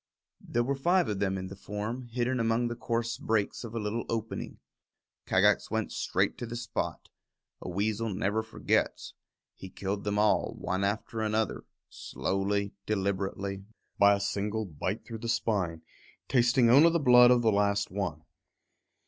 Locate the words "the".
1.45-1.55, 2.69-2.75, 6.47-6.55, 15.19-15.29, 16.89-16.97, 17.43-17.51